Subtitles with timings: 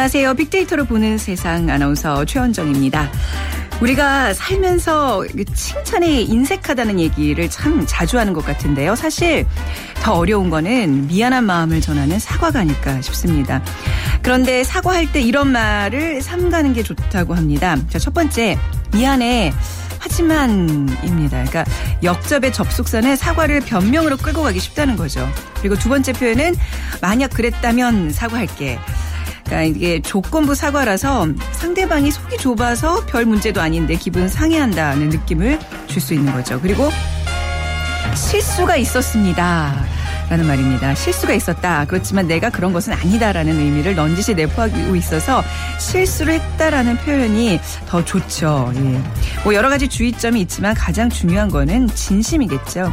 [0.00, 0.32] 안녕하세요.
[0.32, 3.10] 빅데이터로 보는 세상 아나운서 최원정입니다.
[3.82, 8.94] 우리가 살면서 칭찬이 인색하다는 얘기를 참 자주 하는 것 같은데요.
[8.94, 9.44] 사실
[9.96, 13.62] 더 어려운 거는 미안한 마음을 전하는 사과가 아닐까 싶습니다.
[14.22, 17.76] 그런데 사과할 때 이런 말을 삼가는 게 좋다고 합니다.
[17.90, 18.58] 자, 첫 번째,
[18.94, 19.52] 미안해.
[19.98, 21.44] 하지만입니다.
[21.44, 21.66] 그러니까
[22.02, 25.28] 역접의 접속사는 사과를 변명으로 끌고 가기 쉽다는 거죠.
[25.58, 26.56] 그리고 두 번째 표현은
[27.02, 28.78] 만약 그랬다면 사과할게.
[29.50, 36.14] 그러니까 이게 조건부 사과라서 상대방이 속이 좁아서 별 문제도 아닌데 기분 상해한다는 느낌을 줄 수
[36.14, 36.58] 있는 거죠.
[36.60, 36.88] 그리고
[38.14, 39.84] 실수가 있었습니다.
[40.30, 40.94] 라는 말입니다.
[40.94, 41.84] 실수가 있었다.
[41.86, 45.42] 그렇지만 내가 그런 것은 아니다라는 의미를 넌지시 내포하고 있어서
[45.80, 48.72] 실수를 했다라는 표현이 더 좋죠.
[48.76, 48.80] 예.
[49.42, 52.92] 뭐 여러 가지 주의점이 있지만 가장 중요한 거는 진심이겠죠.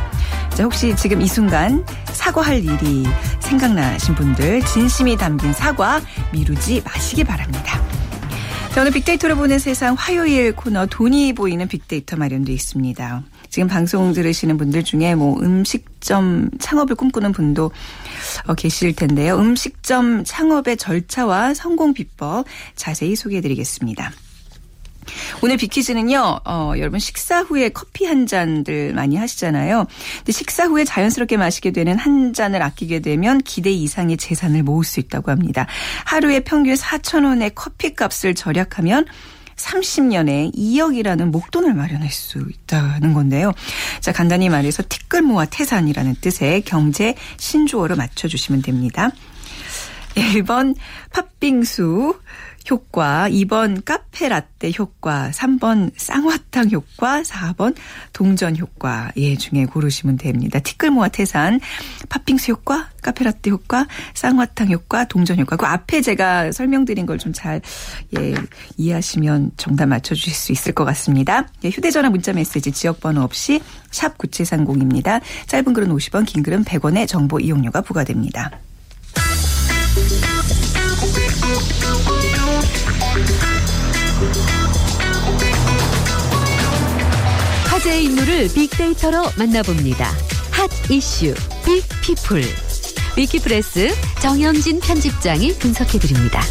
[0.55, 3.05] 자, 혹시 지금 이 순간 사과할 일이
[3.39, 7.79] 생각나신 분들 진심이 담긴 사과 미루지 마시기 바랍니다.
[8.73, 13.23] 저는 빅데이터로 보는 세상 화요일 코너 돈이 보이는 빅데이터 마련돼 있습니다.
[13.57, 17.71] 지금 방송 들으시는 분들 중에 뭐 음식점 창업을 꿈꾸는 분도
[18.45, 19.35] 어, 계실 텐데요.
[19.39, 24.11] 음식점 창업의 절차와 성공 비법 자세히 소개해 드리겠습니다.
[25.41, 29.87] 오늘 비키즈는요, 어, 여러분 식사 후에 커피 한 잔들 많이 하시잖아요.
[30.17, 34.99] 근데 식사 후에 자연스럽게 마시게 되는 한 잔을 아끼게 되면 기대 이상의 재산을 모을 수
[34.99, 35.65] 있다고 합니다.
[36.05, 39.07] 하루에 평균 4천 원의 커피 값을 절약하면
[39.57, 43.51] 30년에 2억이라는 목돈을 마련할 수 있다는 건데요.
[43.99, 49.09] 자, 간단히 말해서 티끌 모아 태산이라는 뜻의 경제 신조어로 맞춰주시면 됩니다.
[50.15, 50.75] 1번
[51.11, 52.19] 팥빙수,
[52.69, 57.75] 효과, 2번 카페 라떼 효과, 3번 쌍화탕 효과, 4번
[58.13, 60.59] 동전 효과 예 중에 고르시면 됩니다.
[60.59, 61.59] 티끌 모아 태산,
[62.09, 65.55] 팥빙수 효과, 카페 라떼 효과, 쌍화탕 효과, 동전 효과.
[65.55, 67.61] 그 앞에 제가 설명드린 걸 좀 잘
[68.17, 68.35] 예,
[68.77, 71.47] 이해하시면 정답 맞춰주실 수 있을 것 같습니다.
[71.63, 73.61] 예, 휴대전화 문자 메시지 지역번호 없이
[73.91, 75.21] 샵 9730입니다.
[75.47, 78.51] 짧은 글은 50원, 긴 글은 100원의 정보 이용료가 부과됩니다.
[87.69, 90.11] 화제의 인물을 빅데이터로 만나봅니다.
[90.51, 91.33] hot issue
[91.65, 92.43] big people
[93.17, 93.89] 위키프레스
[94.21, 96.41] 정영진 편집장이 분석해드립니다.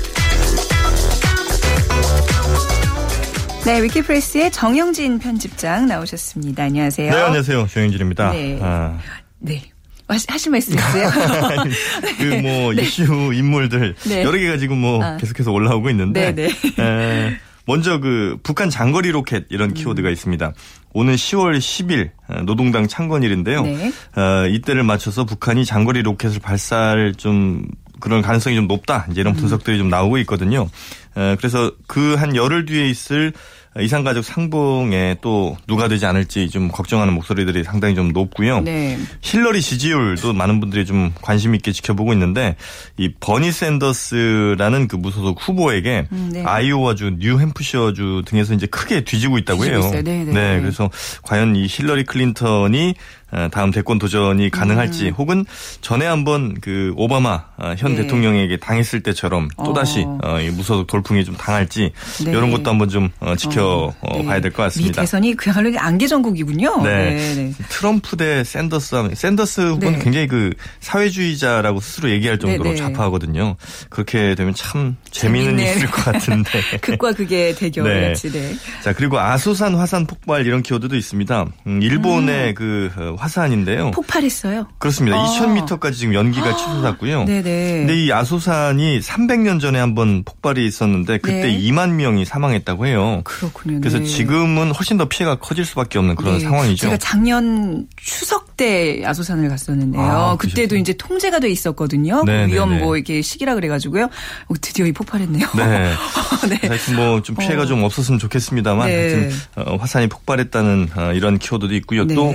[3.64, 6.64] 네, 위키프레스의 정영진 편집장 나오셨습니다.
[6.64, 7.10] 안녕하세요.
[7.10, 7.66] 네, 안녕하세요.
[7.66, 8.30] 정영진입니다.
[8.30, 8.58] 네.
[8.62, 8.98] 아.
[9.38, 9.62] 네.
[10.08, 11.10] 하실 말씀 있으세요?
[12.18, 14.22] 그뭐 이슈 인물들 네.
[14.22, 15.16] 여러 개가 지금 뭐 아.
[15.16, 20.52] 계속해서 올라오고 있는데 네, 에, 먼저 그 북한 장거리 로켓 이런 키워드가 있습니다.
[20.92, 23.62] 오늘 10월 10일 어, 노동당 창건일인데요.
[23.62, 23.92] 네.
[24.16, 27.66] 어, 이때를 맞춰서 북한이 장거리 로켓을 발사할 좀
[27.98, 29.06] 그런 가능성이 좀 높다.
[29.10, 29.40] 이제 이런 음.
[29.40, 30.68] 분석들이 좀 나오고 있거든요.
[31.16, 33.32] 어, 그래서 그 한 열흘 뒤에 있을
[33.80, 38.60] 이산가족 상봉에 또 누가 되지 않을지 좀 걱정하는 목소리들이 상당히 좀 높고요.
[38.60, 38.98] 네.
[39.22, 42.56] 힐러리 지지율도 많은 분들이 좀 관심 있게 지켜보고 있는데
[42.96, 46.42] 이 버니 샌더스라는 그 무소속 후보에게 음, 네.
[46.44, 49.88] 아이오와주, 뉴햄프셔주 등에서 이제 크게 뒤지고 있다고 뒤지고 해요.
[49.88, 50.02] 있어요.
[50.02, 50.60] 네, 네.
[50.60, 50.90] 그래서
[51.22, 52.94] 과연 이 힐러리 클린턴이
[53.25, 55.44] 어, 다음 대권 도전이 가능할지 혹은
[55.80, 57.96] 전에 한번 그 오바마 어, 현 음.
[57.96, 58.02] 네.
[58.02, 60.18] 대통령에게 당했을 때처럼 또 다시 어.
[60.22, 61.92] 어, 이 무소속 돌풍이 좀 당할지
[62.24, 62.30] 네.
[62.30, 64.24] 이런 것도 한번 좀 어, 지켜 어, 네.
[64.24, 65.02] 봐야 될 것이 같습니다.
[65.02, 66.82] 대선이 그야말로 안개 정국이군요.
[66.82, 67.34] 네.
[67.34, 67.52] 네.
[67.68, 70.04] 트럼프 대 샌더스 샌더스 후보는 네.
[70.04, 72.76] 굉장히 그 사회주의자라고 스스로 얘기할 정도로 네, 네.
[72.76, 73.56] 좌파하거든요.
[73.88, 75.58] 그렇게 되면 참 재미는.
[75.58, 76.50] 있을 것 같은데.
[76.80, 78.32] 극과 극의 대결이었지.
[78.32, 78.54] 네.
[78.82, 81.46] 자 그리고 아소산 화산 폭발 이런 키워드도 있습니다.
[81.66, 83.90] 음, 일본의 그 어, 화산인데요.
[83.92, 84.66] 폭발했어요.
[84.78, 85.16] 그렇습니다.
[85.18, 85.26] 아.
[85.26, 87.24] 2,000m까지 지금 연기가 치솟았고요.
[87.24, 87.42] 네네.
[87.78, 91.58] 근데 이 아소산이 300년 전에 한번 폭발이 있었는데 그때 네.
[91.60, 93.22] 2만 명이 사망했다고 해요.
[93.24, 93.80] 그렇군요.
[93.80, 94.04] 그래서 네.
[94.04, 96.40] 지금은 훨씬 더 피해가 커질 수밖에 없는 그런 네.
[96.40, 96.86] 상황이죠.
[96.86, 100.02] 제가 작년 추석 때 아소산을 갔었는데요.
[100.02, 100.80] 아, 그때도 그러셨구나.
[100.80, 102.22] 이제 통제가 돼 있었거든요.
[102.24, 102.82] 그 네, 위험 네, 네.
[102.82, 104.04] 뭐 이렇게 시기라 그래가지고요.
[104.04, 105.46] 어, 드디어 이 폭발했네요.
[105.56, 105.92] 네.
[106.48, 106.68] 네.
[106.68, 107.66] 하여튼 뭐좀 피해가 어.
[107.66, 108.96] 좀 없었으면 좋겠습니다만 네.
[108.96, 112.06] 하여튼 어, 화산이 폭발했다는 어, 이런 키워드도 있고요.
[112.06, 112.14] 네.
[112.14, 112.34] 또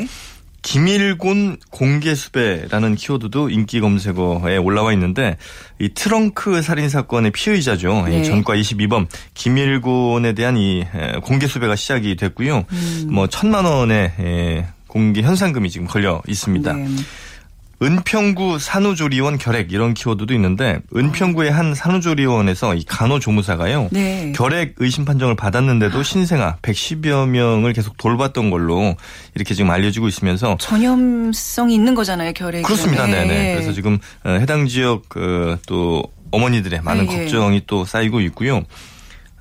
[0.61, 5.37] 김일곤 공개 수배라는 키워드도 인기 검색어에 올라와 있는데
[5.79, 8.05] 이 트렁크 살인 사건의 피의자죠.
[8.07, 8.19] 네.
[8.19, 12.65] 이 전과 22번 김일곤에 대한 이 에, 공개 수배가 시작이 됐고요.
[12.71, 13.07] 음.
[13.09, 16.73] 뭐 천만 원의 에, 공개 현상금이 지금 걸려 있습니다.
[16.73, 16.87] 네.
[17.81, 23.89] 은평구 산후조리원 결핵 이런 키워드도 있는데 은평구의 한 산후조리원에서 이 간호조무사가요.
[23.91, 24.31] 네.
[24.35, 28.95] 결핵 의심 판정을 받았는데도 신생아 110여 명을 계속 돌봤던 걸로
[29.33, 32.63] 이렇게 지금 알려지고 있으면서 전염성이 있는 거잖아요, 결핵.
[32.63, 33.07] 그렇습니다.
[33.07, 33.53] 네 네.
[33.53, 37.17] 그래서 지금 어, 해당 지역 그, 또 어머니들의 많은 네, 예.
[37.19, 38.63] 걱정이 또 쌓이고 있고요.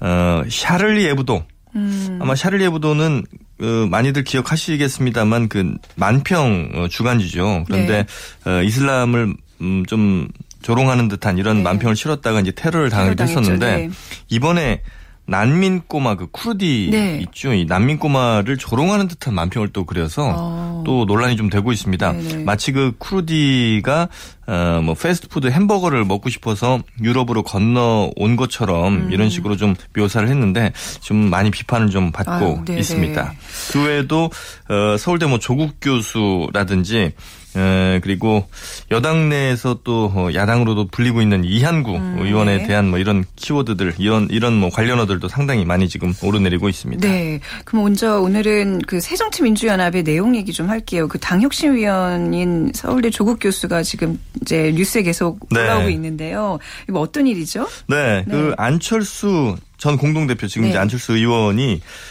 [0.00, 1.44] 어, 샤를리 에브도
[1.76, 2.18] 음.
[2.20, 3.24] 아마 샤를리 에브도는
[3.60, 7.64] 어, 많이들 기억하시겠습니다만 그 만평 어, 주간지죠.
[7.66, 8.06] 그런데
[8.46, 10.28] 어, 이슬람을 음, 좀
[10.62, 11.62] 조롱하는 듯한 이런 네.
[11.62, 13.28] 만평을 실었다가 이제 테러를 당하기도 테러.
[13.28, 13.90] 했었는데 네.
[14.28, 14.82] 이번에
[15.30, 17.20] 난민 꼬마 그 쿠르디 네.
[17.22, 17.52] 있죠.
[17.54, 20.82] 이 난민 꼬마를 조롱하는 듯한 만평을 또 그려서 어.
[20.84, 22.12] 또 논란이 좀 되고 있습니다.
[22.12, 22.44] 네네.
[22.44, 24.08] 마치 그 쿠르디가
[24.48, 29.12] 어 뭐 패스트푸드 햄버거를 먹고 싶어서 유럽으로 건너온 것처럼 음.
[29.12, 32.80] 이런 식으로 좀 묘사를 했는데 좀 많이 비판을 좀 받고 아유, 네네.
[32.80, 33.32] 있습니다.
[33.72, 34.30] 그 외에도
[34.68, 37.12] 어 서울대 뭐 조국 교수라든지
[37.56, 38.46] 에, 그리고
[38.90, 42.66] 여당 내에서 또 어, 야당으로도 불리고 있는 이한구 의원에 네.
[42.66, 47.06] 대한 뭐 이런 키워드들 이런 이런 뭐 관련어들도 상당히 많이 지금 오르내리고 있습니다.
[47.06, 47.40] 네.
[47.64, 51.08] 그럼 먼저 오늘은 그 새정치민주연합의 내용 얘기 좀 할게요.
[51.08, 55.60] 그 당혁신위원인 서울대 조국 교수가 지금 이제 뉴스에 계속 네.
[55.60, 56.58] 올라오고 있는데요.
[56.88, 57.66] 이거 어떤 일이죠?
[57.88, 58.30] 네, 네.
[58.30, 60.70] 그 안철수 전 공동대표 지금 네.
[60.70, 62.09] 이제 안철수 의원이 어,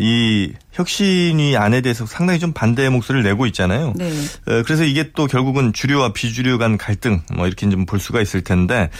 [0.00, 3.92] 이 혁신위 안에 대해서 상당히 좀 반대 목소리를 내고 있잖아요.
[3.96, 4.10] 네.
[4.46, 8.42] 어, 그래서 이게 또 결국은 주류와 비주류 간 갈등 뭐 이렇게 좀 볼 수가 있을
[8.42, 8.90] 텐데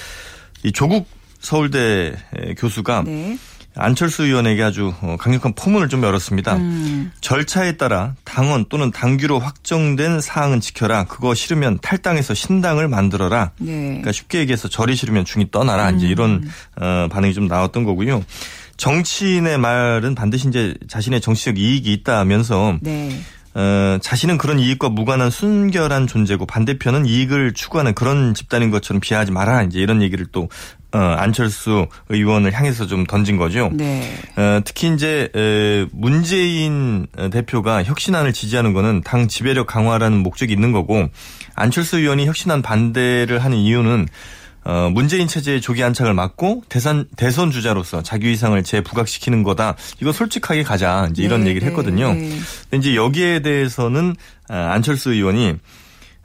[0.63, 1.09] 이 조국
[1.41, 2.15] 서울대
[2.59, 3.39] 교수가 네.
[3.75, 6.57] 안철수 의원에게 아주 어, 강력한 포문을 좀 열었습니다.
[6.57, 7.11] 음.
[7.23, 11.05] 절차에 따라 당원 또는 당규로 확정된 사항은 지켜라.
[11.05, 13.53] 그거 싫으면 탈당해서 신당을 만들어라.
[13.59, 13.73] 네.
[13.73, 15.91] 그러니까 쉽게 얘기해서 절이 싫으면 중이 떠나라.
[15.91, 18.23] 이제 이런 어, 반응이 좀 나왔던 거고요.
[18.83, 23.17] 정치인의 말은 반드시 이제 자신의 정치적 이익이 있다면서 네.
[23.55, 29.63] 어, 자신은 그런 이익과 무관한 순결한 존재고 반대편은 이익을 추구하는 그런 집단인 것처럼 비하하지 마라.
[29.63, 30.49] 이제 이런 얘기를 또
[30.93, 33.71] 어, 안철수 의원을 향해서 좀 던진 거죠.
[33.73, 34.03] 네.
[34.35, 41.09] 어, 특히 이제 에, 문재인 대표가 혁신안을 지지하는 거는 당 지배력 강화라는 목적이 있는 거고
[41.55, 44.09] 안철수 의원이 혁신안 반대를 하는 이유는
[44.65, 49.77] 어, 문재인 체제의 조기 안착을 막고 대선 대선 주자로서 자기 위상을 재부각시키는 거다.
[50.01, 51.09] 이거 솔직하게 가자.
[51.11, 52.13] 이제 이런 네, 얘기를 네, 했거든요.
[52.13, 52.39] 네.
[52.71, 54.15] 근데 이제 여기에 대해서는
[54.49, 55.57] 어, 안철수 의원이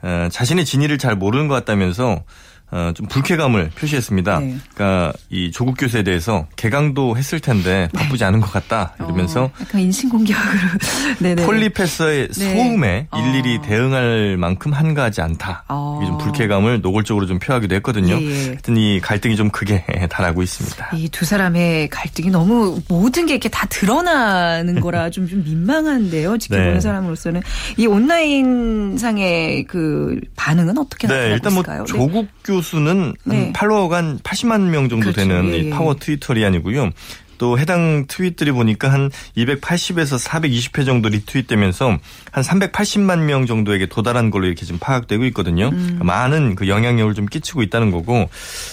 [0.02, 2.22] 어, 자신의 진위를 잘 모르는 것 같다면서
[2.70, 4.40] 어, 좀 불쾌감을 표시했습니다.
[4.40, 4.56] 네.
[4.74, 9.80] 그러니까 이 조국 교수에 대해서 개강도 했을 텐데 바쁘지 않은 것 같다 이러면서 어, 약간
[9.80, 10.44] 인신공격으로.
[11.20, 11.46] 네네.
[11.46, 12.54] 폴리패서의 네.
[12.54, 13.18] 소음에 어.
[13.18, 15.64] 일일이 대응할 만큼 한가하지 않다.
[15.68, 15.98] 어.
[16.02, 18.20] 이게 좀 불쾌감을 노골적으로 좀 표하기도 했거든요.
[18.20, 18.46] 예, 예.
[18.48, 20.90] 하여튼 이 갈등이 좀 크게 달하고 있습니다.
[20.94, 26.38] 이 두 사람의 갈등이 너무 모든 게 이렇게 다 드러나는 거라 좀, 좀 민망한데요.
[26.38, 26.80] 지켜보는 네.
[26.80, 27.42] 사람으로서는.
[27.76, 31.84] 이 온라인 상의 그 반응은 어떻게 나타나고 네, 일단 뭐 있을까요?
[31.84, 31.86] 네.
[31.86, 33.36] 조국 교 수는 네.
[33.44, 35.20] 한 팔로워가 한 80만 명 정도 그렇죠.
[35.20, 35.70] 되는 예, 이 예.
[35.70, 36.90] 파워 트위터리안이고요.
[37.38, 41.98] 또 해당 트윗들이 보니까 한 280에서 420회 정도 리트윗되면서
[42.32, 45.68] 한 380만 명 정도에게 도달한 걸로 이렇게 지금 파악되고 있거든요.
[45.68, 46.00] 음.
[46.02, 48.28] 많은 그 영향력을 좀 끼치고 있다는 거고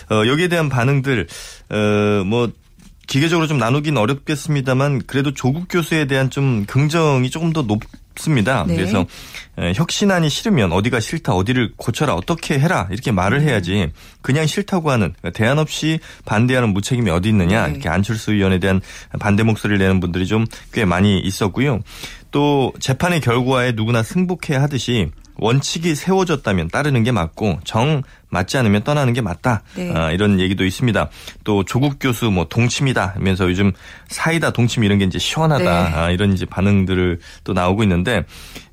[0.10, 1.28] 어, 여기에 대한 반응들
[1.70, 2.50] 어 뭐
[3.08, 7.80] 기계적으로 좀 나누긴 어렵겠습니다만 그래도 조국 교수에 대한 좀 긍정이 조금 더 높
[8.18, 8.66] 습니다.
[8.68, 8.76] 네.
[8.76, 9.06] 그래서
[9.58, 13.48] 에, 혁신안이 싫으면 어디가 싫다, 어디를 고쳐라, 어떻게 해라 이렇게 말을 음.
[13.48, 17.74] 해야지 그냥 싫다고 하는 대안 없이 반대하는 무책임이 어디 있느냐 네.
[17.74, 18.82] 이렇게 안철수 의원에 대한
[19.20, 21.80] 반대 목소리를 내는 분들이 좀 꽤 많이 있었고요.
[22.32, 28.02] 또 재판의 결과에 누구나 승복해야 하듯이 원칙이 세워졌다면 따르는 게 맞고 정
[28.36, 29.64] 맞지 않으면 떠나는 게 맞다.
[29.76, 29.94] 네.
[29.96, 31.10] 아, 이런 얘기도 있습니다.
[31.46, 33.72] 또 조국 교수 뭐 동침이다 하면서 요즘
[34.10, 35.64] 사이다 동침 이런 게 이제 시원하다.
[35.64, 35.96] 네.
[35.96, 38.26] 아, 이런 이제 반응들을 또 나오고 있는데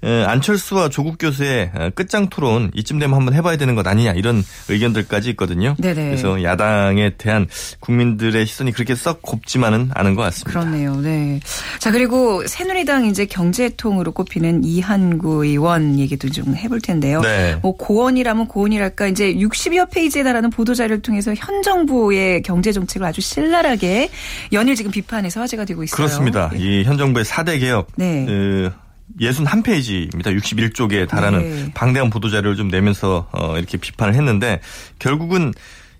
[0.03, 4.43] 에, 안철수와 조국 교수의 어, 끝장 토론 이쯤 되면 한번 해봐야 되는 것 아니냐 이런
[4.69, 5.77] 의견들까지 있거든요.
[5.79, 6.07] 네네.
[6.07, 7.47] 그래서 야당에 대한
[7.81, 10.59] 국민들의 시선이 그렇게 썩 곱지만은 않은 것 같습니다.
[10.59, 10.97] 그렇네요.
[10.97, 11.39] 네.
[11.79, 17.21] 자, 그리고 새누리당 이제 경제통으로 꼽히는 이한구 의원 얘기도 좀 해볼 텐데요.
[17.21, 17.59] 네.
[17.63, 24.11] 뭐 고언이라면 고언이랄까 이제 60여 페이지에 달하는 보도자료를 통해서 현 정부의 경제 정책을 아주 신랄하게
[24.53, 25.97] 연일 지금 비판해서 화제가 되고 있어요.
[25.97, 26.51] 그렇습니다.
[26.55, 26.81] 예.
[26.81, 27.89] 이현 정부의 4대 개혁.
[27.97, 28.25] 네.
[28.27, 28.73] 그
[29.21, 30.37] 61페이지입니다.
[30.39, 31.71] 61쪽에 달하는 네.
[31.75, 34.61] 방대한 보도자료를 좀 내면서 어, 이렇게 비판을 했는데
[34.99, 35.53] 결국은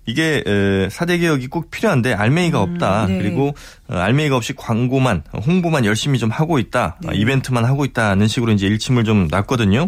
[0.05, 3.05] 이게 에, 4대 개혁이 꼭 필요한데 알맹이가 없다.
[3.07, 3.19] 네.
[3.19, 3.53] 그리고
[3.87, 6.97] 어, 알맹이가 없이 광고만 홍보만 열심히 좀 하고 있다.
[7.01, 7.09] 네.
[7.09, 9.87] 어, 이벤트만 하고 있다는 식으로 이제 일침을 좀 놨거든요.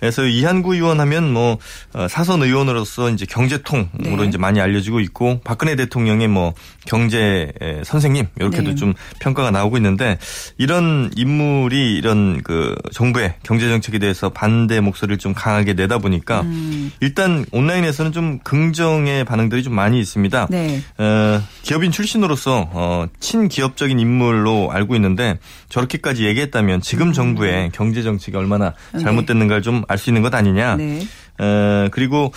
[0.00, 1.58] 그래서 이한구 의원 하면 뭐
[1.92, 4.26] 어, 사선 의원으로서 이제 경제통으로 네.
[4.26, 6.54] 이제 많이 알려지고 있고 박근혜 대통령의 뭐
[6.86, 8.74] 경제 에, 선생님 이렇게도 네.
[8.74, 10.18] 좀 평가가 나오고 있는데
[10.56, 16.90] 이런 인물이 이런 그 정부의 경제 정책에 대해서 반대 목소리를 좀 강하게 내다 보니까 음.
[17.00, 20.48] 일단 온라인에서는 좀 긍정의 반응들이 좀 많이 있습니다.
[20.50, 20.80] 네.
[20.98, 25.38] 어, 기업인 출신으로서 어, 친기업적인 인물로 알고 있는데
[25.68, 29.00] 저렇게까지 얘기했다면 지금 정부의 경제 정책이 얼마나 네.
[29.00, 30.76] 잘못됐는가를 좀알 수 있는 것 아니냐.
[30.76, 31.06] 네.
[31.38, 32.32] 어, 그리고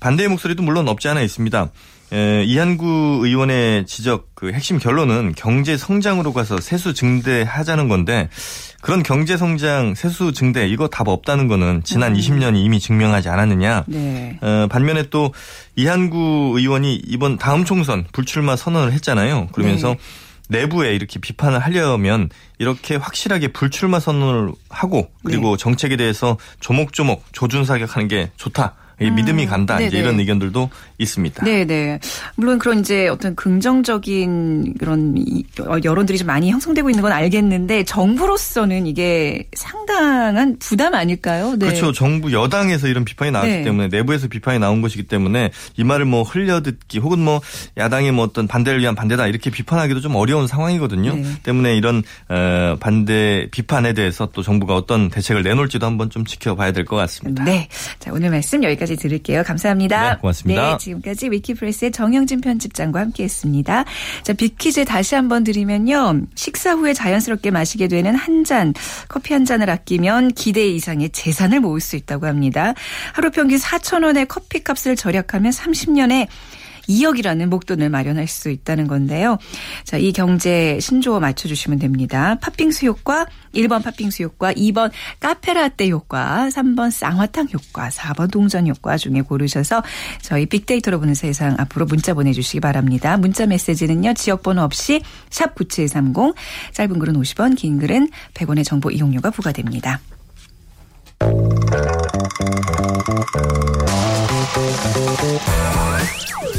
[0.00, 1.70] 반대의 목소리도 물론 없지 않아 있습니다.
[2.12, 8.28] 에, 이한구 의원의 지적 그 핵심 결론은 경제 성장으로 가서 세수 증대하자는 건데
[8.82, 12.18] 그런 경제 성장, 세수 증대 이거 답 없다는 거는 지난 음.
[12.18, 13.84] 20년이 이미 증명하지 않았느냐.
[13.86, 14.38] 네.
[14.42, 15.32] 어, 반면에 또
[15.76, 19.48] 이한구 의원이 이번 다음 총선 불출마 선언을 했잖아요.
[19.52, 19.98] 그러면서 네.
[20.52, 25.60] 내부에 이렇게 비판을 하려면 이렇게 확실하게 불출마 선언을 하고 그리고 네.
[25.60, 28.74] 정책에 대해서 조목조목 조준사격하는 게 좋다.
[29.00, 29.14] 음.
[29.14, 31.44] 믿음이 간다 이제 이런 의견들도 있습니다.
[31.44, 31.98] 네, 네.
[32.36, 35.14] 물론 그런 이제 어떤 긍정적인 그런
[35.60, 41.56] 어, 여론들이 좀 많이 형성되고 있는 건 알겠는데 정부로서는 이게 상당한 부담 아닐까요?
[41.58, 41.66] 네.
[41.66, 41.92] 그렇죠.
[41.92, 43.62] 정부 여당에서 이런 비판이 나왔기 네.
[43.64, 47.40] 때문에 내부에서 비판이 나온 것이기 때문에 이 말을 뭐 흘려듣기 혹은 뭐
[47.76, 51.14] 야당의 뭐 어떤 반대를 위한 반대다 이렇게 비판하기도 좀 어려운 상황이거든요.
[51.14, 51.24] 네.
[51.42, 56.82] 때문에 이런 어, 반대 비판에 대해서 또 정부가 어떤 대책을 내놓을지도 한번 좀 지켜봐야 될
[56.84, 57.44] 것 같습니다.
[57.44, 57.68] 네.
[58.00, 59.42] 자, 오늘 말씀 여기까지 들을게요.
[59.42, 60.14] 감사합니다.
[60.14, 60.72] 네, 고맙습니다.
[60.72, 63.84] 네, 지금까지 위키프레스의 정영진 편집장과 함께했습니다.
[64.22, 66.22] 자, 빅퀴즈 다시 한번 드리면요.
[66.34, 68.74] 식사 후에 자연스럽게 마시게 되는 한 잔,
[69.08, 72.74] 커피 한 잔을 아끼면 기대 이상의 재산을 모을 수 있다고 합니다.
[73.12, 76.26] 하루 평균 4천 원의 커피값을 절약하면 30년에
[76.92, 79.38] 2억이라는 목돈을 마련할 수 있다는 건데요.
[79.84, 82.36] 자, 이 경제 신조어 맞춰주시면 됩니다.
[82.40, 89.22] 팥빙수 효과, 1번 팥빙수 효과, 2번 카페라떼 효과, 3번 쌍화탕 효과, 4번 동전 효과 중에
[89.22, 89.82] 고르셔서
[90.20, 93.16] 저희 빅데이터로 보는 세상 앞으로 문자 보내주시기 바랍니다.
[93.16, 94.14] 문자 메시지는요.
[94.14, 96.34] 지역번호 없이 샵 9730,
[96.72, 100.00] 짧은 글은 50원, 긴 글은 100원의 정보 이용료가 부과됩니다.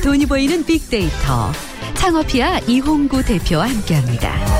[0.04, 1.52] 돈이 보이는 빅데이터
[1.96, 4.54] 창업피아 이홍구 대표와 함께합니다.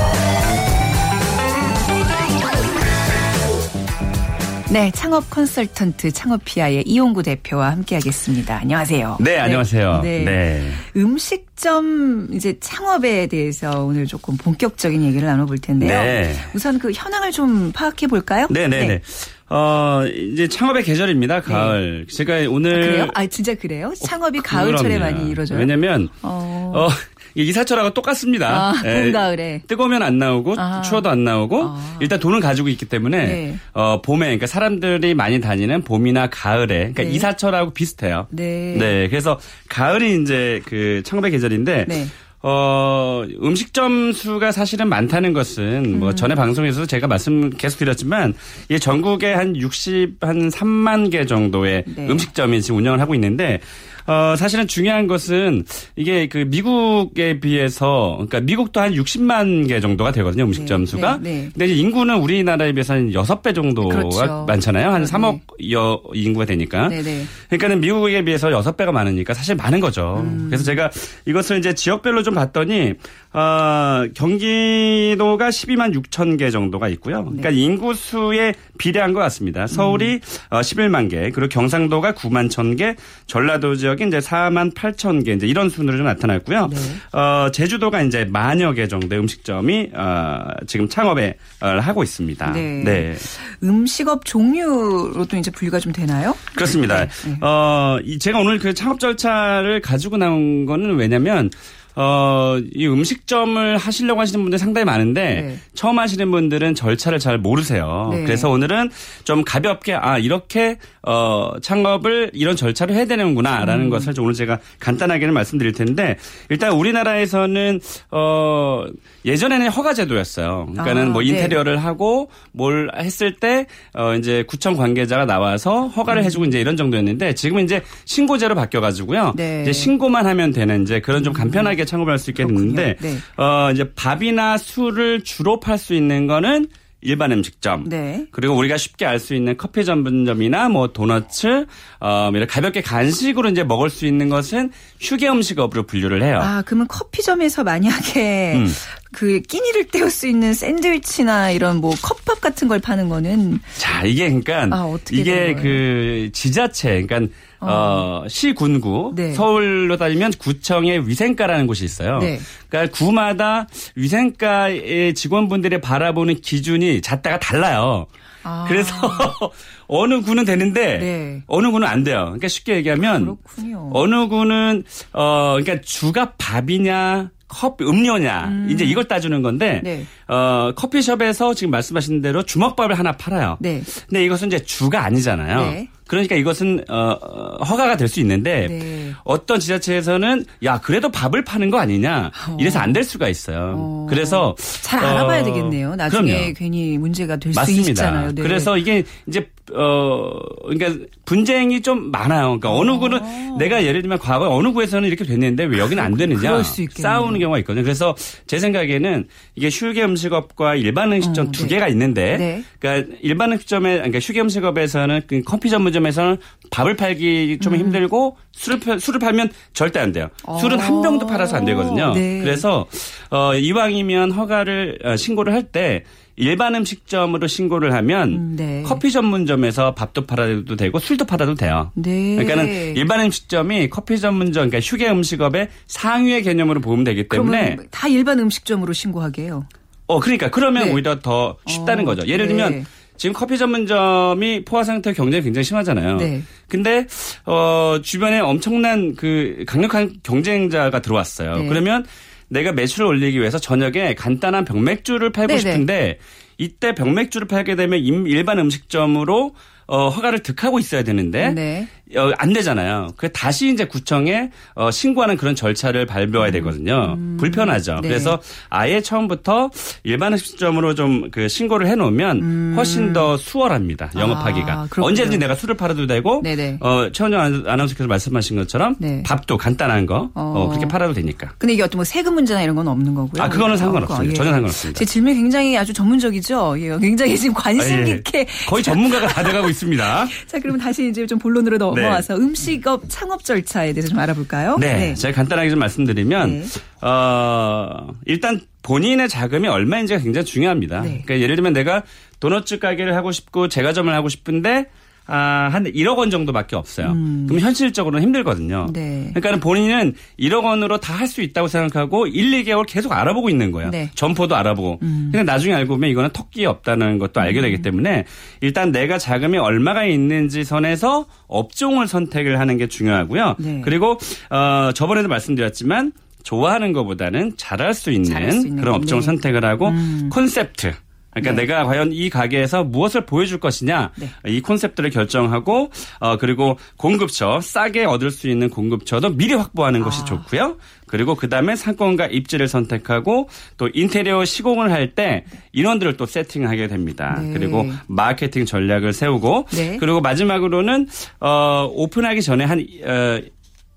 [4.74, 8.56] 네, 창업 컨설턴트 창업피아의 이홍구 대표와 함께하겠습니다.
[8.56, 9.18] 안녕하세요.
[9.20, 10.00] 네, 안녕하세요.
[10.02, 10.24] 네.
[10.24, 10.70] 네.
[10.96, 16.02] 음식점 이제 창업에 대해서 오늘 조금 본격적인 얘기를 나눠볼 텐데요.
[16.02, 16.34] 네.
[16.54, 18.48] 우선 그 현황을 좀 파악해 볼까요?
[18.50, 19.00] 네, 네, 네.
[19.48, 21.42] 어, 이제 창업의 계절입니다.
[21.42, 21.52] 네.
[21.52, 22.06] 가을.
[22.08, 22.14] 네.
[22.14, 22.82] 제가 오늘.
[22.82, 23.08] 아, 그래요?
[23.14, 23.92] 아, 진짜 그래요?
[24.02, 25.58] 창업이 어, 가을철에 많이 이루어져요?
[25.58, 26.88] 왜냐면, 어, 어
[27.34, 28.70] 이사철하고 똑같습니다.
[28.70, 29.62] 아, 봄, 가을에.
[29.66, 30.82] 뜨거우면 안 나오고, 아.
[30.82, 31.96] 추워도 안 나오고, 아.
[32.00, 33.58] 일단 돈을 가지고 있기 때문에, 네.
[33.72, 37.10] 어, 봄에, 그러니까 사람들이 많이 다니는 봄이나 가을에, 그러니까 네.
[37.10, 38.28] 이사철하고 비슷해요.
[38.30, 38.76] 네.
[38.78, 39.08] 네.
[39.08, 42.06] 그래서 가을이 이제 그 창업의 계절인데, 네.
[42.46, 46.14] 어, 음식점 수가 사실은 많다는 것은 뭐 음.
[46.14, 48.34] 전에 방송에서 제가 말씀 계속 드렸지만
[48.68, 52.06] 이 전국에 한 60, 한 3만 개 정도의 네.
[52.06, 53.60] 음식점이 지금 운영을 하고 있는데
[54.06, 55.64] 어, 사실은 중요한 것은
[55.96, 60.44] 이게 그 미국에 비해서 그러니까 미국도 한 60만 개 정도가 되거든요.
[60.44, 61.18] 음식점 네, 수가.
[61.22, 61.48] 네, 네.
[61.52, 64.44] 근데 인구는 우리나라에 비해서 한 6배 정도가 그렇죠.
[64.46, 64.90] 많잖아요.
[64.90, 65.40] 한 3억
[65.72, 66.88] 여 인구가 되니까.
[66.88, 67.24] 네, 네.
[67.48, 70.22] 그러니까는 미국에 비해서 6배가 많으니까 사실 많은 거죠.
[70.24, 70.46] 음.
[70.48, 70.90] 그래서 제가
[71.26, 72.94] 이것을 이제 지역별로 좀 봤더니
[73.32, 77.24] 어, 경기도가 12만 6천 개 정도가 있고요.
[77.24, 77.56] 그러니까 네.
[77.56, 79.66] 인구 수에 비례한 것 같습니다.
[79.66, 80.20] 서울이 음.
[80.50, 85.32] 어, 11만 개, 그리고 경상도가 9만 1천 개, 전라도 지역 지역이 이제 4만 8천 개
[85.32, 86.68] 이제 이런 순으로 좀 나타났고요.
[86.68, 87.18] 네.
[87.18, 92.52] 어, 제주도가 이제 만여 개 정도의 음식점이 어, 지금 창업에 어, 하고 있습니다.
[92.52, 92.82] 네.
[92.84, 93.16] 네.
[93.62, 96.34] 음식업 종류로도 이제 분류가 좀 되나요?
[96.54, 97.06] 그렇습니다.
[97.06, 97.08] 네.
[97.26, 97.38] 네.
[97.40, 101.50] 어, 제가 오늘 그 창업 절차를 가지고 나온 거는 왜냐면
[101.96, 105.56] 어, 이 음식점을 하시려고 하시는 분들 상당히 많은데 네.
[105.74, 108.08] 처음 하시는 분들은 절차를 잘 모르세요.
[108.12, 108.24] 네.
[108.24, 108.90] 그래서 오늘은
[109.24, 113.90] 좀 가볍게 아 이렇게 어 창업을 이런 절차를 해야 되는구나라는 음.
[113.90, 116.16] 것을 좀 오늘 제가 간단하게는 말씀드릴 텐데
[116.48, 118.84] 일단 우리나라에서는 어
[119.24, 120.68] 예전에는 허가 제도였어요.
[120.72, 121.28] 그러니까는 아, 뭐 네.
[121.28, 121.80] 인테리어를 네.
[121.80, 126.24] 하고 뭘 했을 때 어 이제 구청 관계자가 나와서 허가를 음.
[126.24, 129.34] 해주고 이제 이런 정도였는데 지금은 이제 신고제로 바뀌어가지고요.
[129.36, 129.62] 네.
[129.62, 133.18] 이제 신고만 하면 되는 이제 그런 좀 간편하게 쉽게 창업을 할 수 있게 됐는데 네.
[133.36, 136.68] 어 이제 밥이나 술을 주로 팔 수 있는 거는
[137.06, 137.86] 일반 음식점.
[137.86, 138.24] 네.
[138.30, 141.66] 그리고 우리가 쉽게 알 수 있는 커피 전문점이나 뭐 도너츠,
[142.00, 146.40] 어, 이런 가볍게 간식으로 이제 먹을 수 있는 것은 휴게 음식업으로 분류를 해요.
[146.42, 148.72] 아, 그러면 커피점에서 만약에 음.
[149.12, 154.26] 그 끼니를 때울 수 있는 샌드위치나 이런 뭐 컵밥 같은 걸 파는 거는 자, 이게
[154.28, 157.34] 그러니까 아, 이게 그 지자체 그러니까
[157.66, 159.32] 어, 어 시 군구 네.
[159.32, 162.18] 서울로 따지면 구청의 위생과라는 곳이 있어요.
[162.18, 162.38] 네.
[162.68, 163.66] 그러니까 구마다
[163.96, 168.06] 위생과의 직원분들이 바라보는 기준이 잣다가 달라요.
[168.42, 168.64] 아.
[168.68, 168.94] 그래서
[169.88, 171.42] 어느 구는 되는데 네.
[171.46, 172.24] 어느 구는 안 돼요.
[172.26, 173.90] 그러니까 쉽게 얘기하면 그렇군요.
[173.92, 178.68] 어느 구는 어 그러니까 주가 밥이냐 커피 음료냐 음.
[178.70, 180.04] 이제 이걸 따주는 건데 네.
[180.28, 183.56] 어 커피숍에서 지금 말씀하신 대로 주먹밥을 하나 팔아요.
[183.60, 183.82] 네.
[184.08, 185.60] 근데 이것은 이제 주가 아니잖아요.
[185.70, 185.88] 네.
[186.06, 187.16] 그러니까 이것은 어
[187.64, 189.12] 허가가 될 수 있는데 네.
[189.24, 193.74] 어떤 지자체에서는 야 그래도 밥을 파는 거 아니냐 이래서 안 될 수가 있어요.
[193.76, 194.06] 어.
[194.08, 195.96] 그래서 잘 알아봐야 어, 되겠네요.
[195.96, 196.54] 나중에 그럼요.
[196.54, 198.32] 괜히 문제가 될 수 있잖아요.
[198.34, 198.42] 네.
[198.42, 202.58] 그래서 이게 이제 어, 그러니까 분쟁이 좀 많아요.
[202.58, 202.98] 그러니까 어느 어.
[202.98, 207.58] 구는 내가 예를 들면 과거에 어느 구에서는 이렇게 됐는데 왜 여기는 안 되느냐 싸우는 경우가
[207.60, 207.82] 있거든요.
[207.82, 208.14] 그래서
[208.46, 211.68] 제 생각에는 이게 휴게 음식업과 일반 음식점 어, 두 네.
[211.70, 212.64] 개가 있는데 네.
[212.78, 216.36] 그러니까 일반 음식점에 그러니까 휴게 음식업에서는 그 커피 전문점에서는
[216.70, 217.78] 밥을 팔기 좀 음.
[217.78, 220.28] 힘들고 술을 술을 팔면 절대 안 돼요.
[220.44, 220.58] 어.
[220.58, 222.12] 술은 한 병도 팔아서 안 되거든요.
[222.12, 222.40] 네.
[222.40, 222.86] 그래서
[223.30, 226.04] 어, 이왕이면 허가를 어, 신고를 할때
[226.36, 228.82] 일반 음식점으로 신고를 하면 음, 네.
[228.84, 231.92] 커피 전문점에서 밥도 팔아도 되고 술도 팔아도 돼요.
[231.94, 232.34] 네.
[232.36, 238.38] 그러니까는 일반 음식점이 커피 전문점 그러니까 휴게 음식업의 상위의 개념으로 보면 되기 때문에 다 일반
[238.40, 239.66] 음식점으로 신고하게요.
[240.06, 240.92] 어 그러니까 그러면 네.
[240.92, 242.26] 오히려 더 쉽다는 어, 거죠.
[242.26, 242.84] 예를 들면 네.
[243.16, 246.16] 지금 커피 전문점이 포화 상태 경쟁이 굉장히 심하잖아요.
[246.16, 246.42] 네.
[246.68, 247.06] 근데
[247.46, 251.58] 어 주변에 엄청난 그 강력한 경쟁자가 들어왔어요.
[251.58, 251.68] 네.
[251.68, 252.04] 그러면
[252.48, 255.60] 내가 매출을 올리기 위해서 저녁에 간단한 병맥주를 팔고 네네.
[255.60, 256.18] 싶은데
[256.58, 259.54] 이때 병맥주를 팔게 되면 일반 음식점으로
[259.86, 261.88] 어, 허가를 득하고 있어야 되는데 네.
[262.16, 263.08] 어, 안 되잖아요.
[263.16, 267.14] 그 다시 이제 구청에 어, 신고하는 그런 절차를 밟아야 되거든요.
[267.18, 267.36] 음.
[267.38, 268.00] 불편하죠.
[268.02, 268.08] 네.
[268.08, 269.70] 그래서 아예 처음부터
[270.04, 272.72] 일반 음식점으로 좀 그 신고를 해놓으면 음.
[272.76, 274.10] 훨씬 더 수월합니다.
[274.16, 276.78] 영업하기가 아, 언제든지 내가 술을 팔아도 되고 네네.
[276.80, 279.22] 어, 최원정 아나운서께서 말씀하신 것처럼 네.
[279.24, 280.54] 밥도 간단한 거 어.
[280.56, 280.68] 어.
[280.68, 281.52] 그렇게 팔아도 되니까.
[281.58, 283.42] 근데 이게 어떤 뭐 세금 문제나 이런 건 없는 거고요.
[283.42, 284.30] 아 그거는 상관없습니다.
[284.30, 284.34] 예.
[284.34, 284.98] 전혀 상관없습니다.
[284.98, 286.76] 제 질문 굉장히 아주 전문적이죠.
[286.78, 286.98] 예.
[286.98, 288.04] 굉장히 지금 관심 아, 예.
[288.04, 290.26] 깊게 거의 전문가가 다 돼가고 있습니다.
[290.46, 291.93] 자 그러면 다시 이제 좀 본론으로 넘어.
[291.94, 292.02] 네.
[292.02, 294.76] 넘어와서 음식업 창업 절차에 대해서 좀 알아볼까요?
[294.78, 294.94] 네.
[294.94, 295.14] 네.
[295.14, 296.64] 제가 간단하게 좀 말씀드리면, 네.
[297.06, 301.00] 어, 일단 본인의 자금이 얼마인지가 굉장히 중요합니다.
[301.00, 301.22] 네.
[301.24, 302.02] 그러니까 예를 들면 내가
[302.40, 304.86] 도넛 가게를 하고 싶고 제과점을 하고 싶은데
[305.26, 307.12] 아, 한 1억 원 정도밖에 없어요.
[307.12, 307.46] 음.
[307.48, 308.88] 그럼 현실적으로는 힘들거든요.
[308.92, 309.30] 네.
[309.34, 313.90] 그러니까 본인은 1억 원으로 다 할 수 있다고 생각하고 1, 2개월 계속 알아보고 있는 거예요.
[313.90, 314.10] 네.
[314.14, 314.98] 점포도 알아보고.
[315.02, 315.30] 음.
[315.32, 317.82] 근데 나중에 알고 보면 이거는 토끼 없다는 것도 알게 되기 음.
[317.82, 318.24] 때문에
[318.60, 323.56] 일단 내가 자금이 얼마가 있는지 선에서 업종을 선택을 하는 게 중요하고요.
[323.58, 323.80] 네.
[323.84, 324.18] 그리고
[324.50, 329.26] 어, 저번에도 말씀드렸지만 좋아하는 것보다는 잘할 수 있는, 잘할 수 있는 그런 업종을 네.
[329.26, 330.28] 선택을 하고 음.
[330.30, 330.92] 콘셉트
[331.34, 331.62] 그러니까 네.
[331.62, 334.28] 내가 과연 이 가게에서 무엇을 보여줄 것이냐 네.
[334.46, 340.04] 이 콘셉트를 결정하고 어 그리고 공급처 싸게 얻을 수 있는 공급처도 미리 확보하는 아.
[340.04, 340.76] 것이 좋고요.
[341.06, 347.38] 그리고 그 다음에 상권과 입지를 선택하고 또 인테리어 시공을 할 때 인원들을 또 세팅하게 됩니다.
[347.40, 347.52] 네.
[347.52, 349.96] 그리고 마케팅 전략을 세우고 네.
[349.98, 351.06] 그리고 마지막으로는
[351.40, 353.40] 어 오픈하기 전에 한 어,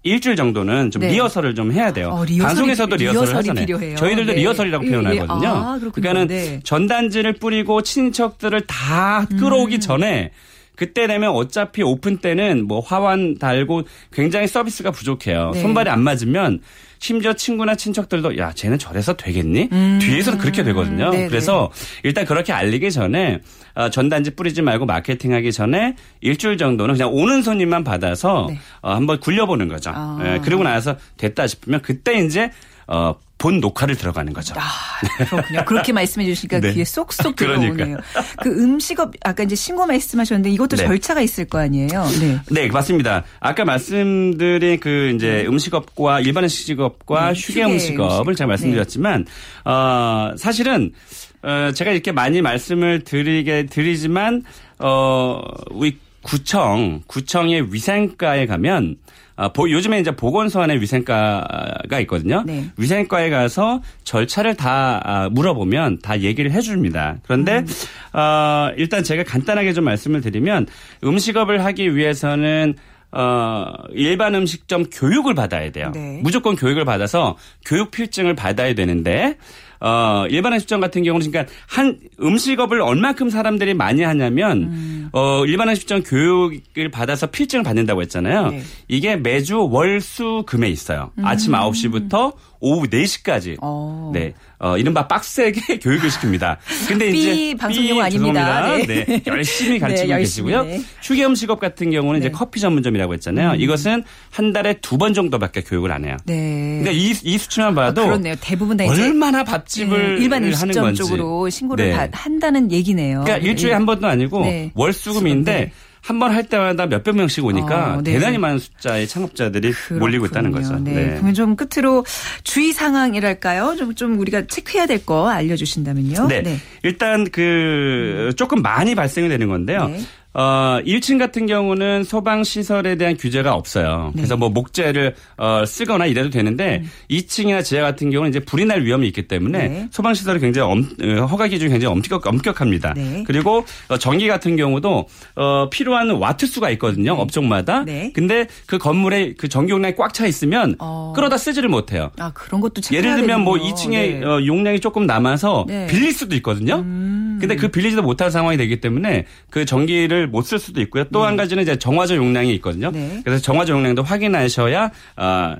[0.03, 1.09] 일주일 정도는 좀 네.
[1.09, 2.09] 리허설을 좀 해야 돼요.
[2.09, 3.65] 어, 리허설이, 방송에서도 리허설을 하잖아요.
[3.65, 3.95] 필요해요.
[3.97, 4.39] 저희들도 네.
[4.39, 4.85] 리허설이라고.
[4.85, 5.49] 표현하거든요.
[5.49, 6.59] 아, 그러니까는 네.
[6.63, 9.79] 전단지를 뿌리고 친척들을 다 끌어오기 음.
[9.79, 10.31] 전에
[10.75, 13.83] 그때 되면 어차피 오픈 때는 뭐 화환 달고
[14.13, 15.51] 굉장히 서비스가 부족해요.
[15.53, 15.61] 네.
[15.61, 16.61] 손발이 안 맞으면
[16.99, 19.69] 심지어 친구나 친척들도 야 쟤는 저래서 되겠니?
[19.71, 19.99] 음.
[20.01, 21.09] 뒤에서는 그렇게 되거든요.
[21.09, 21.27] 네네.
[21.29, 21.71] 그래서
[22.03, 27.83] 일단 그렇게 알리기 전에 어, 전단지 뿌리지 말고 마케팅하기 전에 일주일 정도는 그냥 오는 손님만
[27.83, 28.57] 받아서 네.
[28.81, 29.91] 어, 한번 굴려보는 거죠.
[29.93, 30.19] 아.
[30.23, 32.51] 예, 그리고 나서 됐다 싶으면 그때 이제
[32.87, 34.55] 어, 본 녹화를 들어가는 거죠.
[34.57, 35.65] 아, 그렇군요.
[35.65, 36.73] 그렇게 말씀해 주시니까 네.
[36.73, 37.97] 귀에 쏙쏙 들어오네요.
[38.41, 40.85] 그 음식업 아까 이제 신고 말씀하셨는데 이것도 네.
[40.87, 41.87] 절차가 있을 거 아니에요.
[42.19, 42.39] 네.
[42.49, 43.23] 네, 맞습니다.
[43.39, 45.47] 아까 말씀드린 그 이제 네.
[45.47, 49.71] 음식업과 일반 음식업과 네, 휴게, 휴게 음식업을 제가 말씀드렸지만 네.
[49.71, 50.93] 어 사실은
[51.43, 54.43] 어 제가 이렇게 많이 말씀을 드리게 드리지만
[54.79, 58.97] 어 우리 구청 구청의 위생과에 가면
[59.37, 62.43] 아, 요즘에 이제 보건소 안에 위생과가 있거든요.
[62.45, 62.65] 네.
[62.75, 67.17] 위생과에 가서 절차를 다 아, 물어보면 다 얘기를 해줍니다.
[67.23, 68.19] 그런데 음.
[68.19, 70.65] 어, 일단 제가 간단하게 좀 말씀을 드리면
[71.03, 72.75] 음식업을 하기 위해서는
[73.11, 75.91] 어, 일반 음식점 교육을 받아야 돼요.
[75.93, 76.19] 네.
[76.23, 79.37] 무조건 교육을 받아서 교육 필증을 받아야 되는데
[79.79, 85.09] 어, 일반 음식점 같은 경우는 그러니까 한 음식업을 얼만큼 사람들이 많이 하냐면 음.
[85.13, 88.49] 어, 일반 음식점 교육을 받아서 필증을 받는다고 했잖아요.
[88.49, 88.61] 네.
[88.87, 91.11] 이게 매주 월수 금에 있어요.
[91.17, 91.25] 음.
[91.25, 93.57] 아침 9시부터 오후 4시까지.
[93.61, 94.11] 어.
[94.13, 94.33] 네.
[94.59, 96.57] 어, 이른바 빡세게 교육을 시킵니다.
[96.87, 98.75] 근데 이제 방송용 아닙니다.
[98.77, 99.05] 네.
[99.05, 99.21] 네.
[99.27, 100.63] 열심히 가르치고 네, 계시고요.
[100.63, 100.81] 네.
[101.03, 102.31] 휴게 음식업 같은 경우는 이제 네.
[102.33, 103.51] 커피 전문점이라고 했잖아요.
[103.51, 103.61] 음.
[103.61, 106.17] 이것은 한 달에 두 번 정도밖에 교육을 안 해요.
[106.25, 106.79] 네.
[106.81, 108.33] 그러니까 이, 이 수치만 봐도 아, 그렇네요.
[108.41, 113.23] 대부분 다 얼마나 밥집을 네, 일반 음식점 쪽으로 신고를 다 한다는 얘기네요.
[113.23, 114.43] 그러니까 일주일에 한 번도 아니고
[114.73, 118.13] 월수금인데 한 번 할 때마다 몇백 명씩 오니까 어, 네.
[118.13, 119.99] 대단히 많은 숫자의 창업자들이 그렇군요.
[119.99, 120.75] 몰리고 있다는 거죠.
[120.79, 120.93] 네.
[120.93, 121.09] 네.
[121.15, 122.05] 그러면 좀 끝으로
[122.43, 123.75] 주의 상황이랄까요?
[123.77, 126.27] 좀, 좀 우리가 체크해야 될 거 알려주신다면요.
[126.27, 126.41] 네.
[126.41, 126.57] 네.
[126.83, 129.91] 일단 그 조금 많이 발생이 되는 건데요.
[130.33, 130.41] 네.
[130.41, 134.11] 어, 1층 같은 경우는 소방 시설에 대한 규제가 없어요.
[134.13, 134.21] 네.
[134.21, 136.89] 그래서 뭐 목재를 어, 쓰거나 이래도 되는데 음.
[137.09, 139.87] 2층이나 지하 같은 경우는 이제 불이 날 위험이 있기 때문에 네.
[139.91, 142.93] 소방 시설이 굉장히 엄, 어, 허가 기준이 굉장히 엄격, 엄격합니다.
[142.93, 143.23] 네.
[143.25, 147.15] 그리고 어, 전기 같은 경우도 어, 필요한 와트 수가 있거든요.
[147.15, 147.21] 네.
[147.21, 147.83] 업종마다.
[147.83, 148.11] 네.
[148.13, 151.13] 근데 그 건물에 그 전기 용량이 꽉 차 있으면 어.
[151.15, 152.11] 끌어다 쓰지를 못해요.
[152.17, 153.69] 아 그런 것도 예를 들면 뭐 되군요.
[153.69, 156.75] 뭐 2층에 어, 용량이 조금 남아서 빌릴 수도 있거든요.
[156.77, 157.37] 음.
[157.39, 161.03] 근데 그 빌리지도 못할 상황이 되기 때문에 그 전기를 못 쓸 수도 있고요.
[161.11, 161.43] 또한 네.
[161.43, 162.89] 가지는 이제 정화조 용량이 있거든요.
[162.89, 163.21] 네.
[163.23, 165.55] 그래서 정화조 용량도 확인하셔야 어,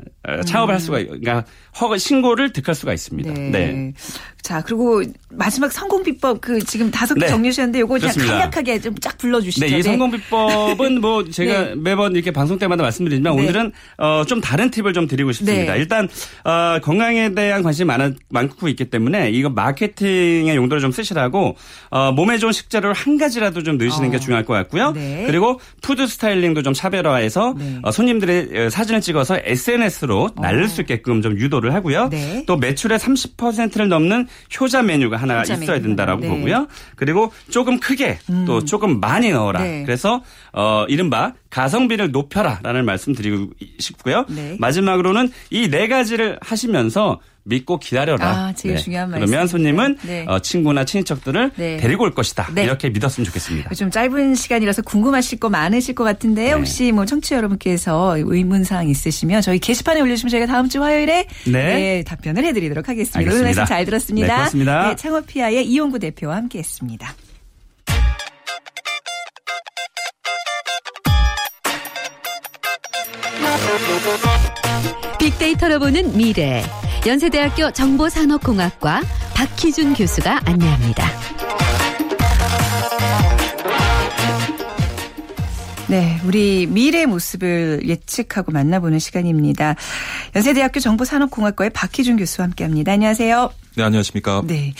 [0.45, 0.75] 창업을 음.
[0.75, 1.45] 할 수가 그러니까
[1.79, 3.31] 허가 신고를 득할 수가 있습니다.
[3.33, 3.93] 네.
[4.47, 4.53] 네.
[4.53, 7.27] 자 그리고 마지막 성공 비법 그 지금 다섯 개 네.
[7.27, 9.65] 정리해 주셨는데 요거 그냥 간략하게 좀 쫙 불러 주시죠.
[9.65, 11.75] 네, 이 성공 비법은 뭐 제가 네.
[11.75, 13.41] 매번 이렇게 방송 때마다 말씀드리지만 네.
[13.41, 15.73] 오늘은 어, 좀 다른 팁을 좀 드리고 싶습니다.
[15.73, 15.79] 네.
[15.79, 16.07] 일단
[16.43, 21.55] 어, 건강에 대한 관심이 많아, 많고 있기 때문에 이거 마케팅의 용도로 좀 쓰시라고
[21.89, 24.11] 어, 몸에 좋은 식재료를 한 가지라도 좀 넣으시는 어.
[24.11, 24.91] 게 중요할 것 같고요.
[24.93, 25.23] 네.
[25.27, 27.79] 그리고 푸드 스타일링도 좀 차별화해서 네.
[27.83, 30.67] 어, 손님들의 사진을 찍어서 SNS로 날릴 어.
[30.67, 32.09] 수 있게끔 좀 유도를 하고요.
[32.45, 34.27] 또 매출의 30%를 넘는
[34.59, 36.29] 효자 메뉴가 하나 효자 있어야 된다라고 네.
[36.29, 36.67] 보고요.
[36.95, 38.45] 그리고 조금 크게 음.
[38.45, 39.61] 또 조금 많이 넣어라.
[39.63, 39.83] 네.
[39.85, 40.23] 그래서
[40.53, 44.25] 어 이른바 가성비를 높여라라는 말씀 드리고 싶고요.
[44.29, 44.55] 네.
[44.59, 48.27] 마지막으로는 이 네 가지를 하시면서 믿고 기다려라.
[48.27, 48.81] 아, 제일 네.
[48.81, 49.25] 중요한 말씀.
[49.25, 50.25] 그러면 손님은 네.
[50.27, 51.77] 어, 친구나 친인척들을 네.
[51.77, 52.49] 데리고 올 것이다.
[52.53, 52.63] 네.
[52.63, 53.73] 이렇게 믿었으면 좋겠습니다.
[53.73, 56.51] 좀 짧은 시간이라서 궁금하실 거 많으실 것 같은데 네.
[56.51, 61.51] 혹시 뭐 청취자 여러분께서 의문사항 있으시면 저희 게시판에 올려주시면 저희가 다음 주 화요일에 네.
[61.51, 63.31] 네 답변을 해드리도록 하겠습니다.
[63.31, 64.27] 오늘 말씀 잘 들었습니다.
[64.27, 64.95] 네, 고맙습니다.
[64.95, 67.13] 창업피아의 이용구 대표와 함께했습니다.
[75.19, 76.63] 빅데이터로 보는 미래.
[77.07, 79.01] 연세대학교 정보산업공학과
[79.33, 81.09] 박희준 교수가 안내합니다.
[85.87, 89.75] 네, 우리 미래 모습을 예측하고 만나보는 시간입니다.
[90.35, 92.91] 연세대학교 정보산업공학과의 박희준 교수와 함께합니다.
[92.91, 93.51] 안녕하세요.
[93.77, 94.43] 네, 안녕하십니까.
[94.45, 94.73] 네.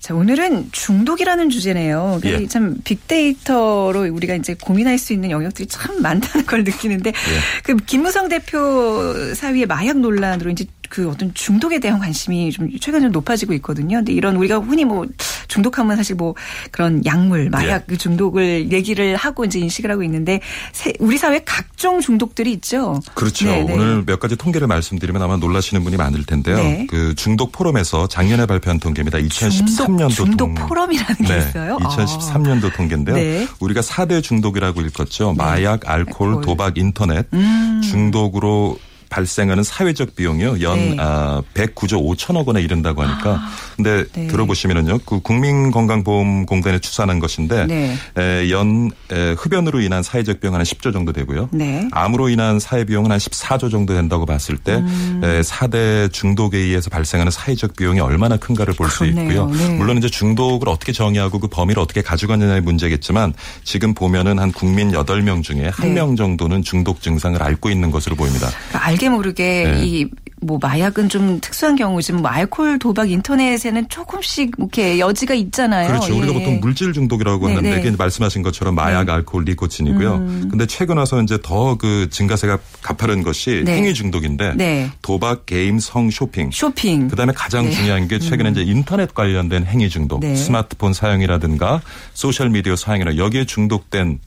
[0.00, 2.20] 자, 오늘은 중독이라는 주제네요.
[2.24, 2.46] 예.
[2.46, 7.62] 참 빅데이터로 우리가 이제 고민할 수 있는 영역들이 참 많다는 걸 느끼는데 예.
[7.62, 13.12] 그 김무성 대표 사위의 마약 논란으로 이제 그 어떤 중독에 대한 관심이 좀 최근에 좀
[13.12, 13.98] 높아지고 있거든요.
[13.98, 15.06] 근데 이런 우리가 흔히 뭐
[15.46, 16.34] 중독하면 사실 뭐
[16.72, 17.96] 그런 약물, 마약 네.
[17.96, 20.40] 중독을 얘기를 하고 이제 인식을 하고 있는데
[20.98, 23.00] 우리 사회 각종 중독들이 있죠.
[23.14, 23.46] 그렇죠.
[23.46, 23.72] 네, 네.
[23.72, 26.56] 오늘 몇 가지 통계를 말씀드리면 아마 놀라시는 분이 많을 텐데요.
[26.56, 26.86] 네.
[26.90, 29.18] 그 중독 포럼에서 작년에 발표한 통계입니다.
[29.18, 30.54] 2013년도 중독, 통...
[30.66, 31.38] 포럼이라는 게 네.
[31.38, 31.78] 있어요.
[31.78, 32.76] 2013년도 아.
[32.76, 33.14] 통계인데요.
[33.14, 33.46] 네.
[33.60, 35.34] 우리가 4대 중독이라고 읽었죠.
[35.34, 36.44] 마약, 알코올, 알코올.
[36.44, 37.80] 도박, 인터넷 음.
[37.84, 38.76] 중독으로
[39.10, 40.62] 발생하는 사회적 비용이요.
[40.62, 40.96] 연 네.
[40.98, 43.32] 아, 109조 5천억 원에 이른다고 하니까.
[43.32, 44.26] 아, 근데 네.
[44.28, 45.00] 들어보시면은요.
[45.04, 47.96] 그 국민건강보험공단에 추산한 것인데 네.
[48.16, 51.48] 에, 연 에, 흡연으로 인한 사회적 비용 한 10조 정도 되고요.
[51.52, 51.88] 네.
[51.92, 55.20] 암으로 인한 사회 비용은 한 14조 정도 된다고 봤을 때 음.
[55.24, 59.46] 에, 4대 중독에 의해서 발생하는 사회적 비용이 얼마나 큰가를 볼 수 있고요.
[59.46, 59.68] 네.
[59.76, 65.42] 물론 이제 중독을 어떻게 정의하고 그 범위를 어떻게 가져가느냐의 문제겠지만 지금 보면은 한 국민 8명
[65.44, 68.48] 중에 1명 정도는 중독 증상을 앓고 있는 것으로 보입니다.
[68.68, 69.84] 그러니까 알게 모르게 네.
[70.42, 75.88] 이 뭐 마약은 좀 특수한 경우지만 뭐 알코올, 도박, 인터넷에는 조금씩 이렇게 여지가 있잖아요.
[75.88, 76.14] 그렇죠.
[76.14, 76.18] 예.
[76.18, 77.96] 우리가 보통 물질 중독이라고 네, 하는데 네.
[77.96, 79.12] 말씀하신 것처럼 마약, 네.
[79.12, 80.14] 알코올, 니코틴이고요.
[80.14, 80.48] 음.
[80.50, 83.76] 근데 최근 와서 이제 더 그 증가세가 가파른 것이 네.
[83.76, 84.90] 행위 중독인데 네.
[85.00, 86.50] 도박, 게임, 성, 쇼핑.
[86.52, 87.08] 쇼핑.
[87.08, 87.70] 그다음에 가장 네.
[87.70, 88.52] 중요한 게 최근에 음.
[88.52, 91.80] 이제 인터넷 관련된 행위 중독, 스마트폰 사용이라든가
[92.12, 94.18] 소셜 미디어 사용이나 여기에 중독된